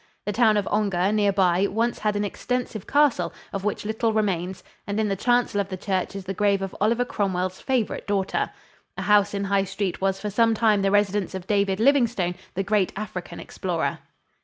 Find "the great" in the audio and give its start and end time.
12.55-12.91